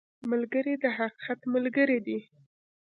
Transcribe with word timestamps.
ملګری 0.31 0.73
د 0.83 0.85
حقیقت 0.97 1.39
ملګری 1.53 1.99
دی 2.05 2.19